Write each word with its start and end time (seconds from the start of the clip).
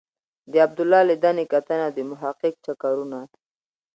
د 0.51 0.53
عبدالله 0.65 1.01
لیدنې 1.09 1.45
کتنې 1.53 1.83
او 1.85 1.91
د 1.97 1.99
محقق 2.11 2.53
چکرونه. 2.65 3.19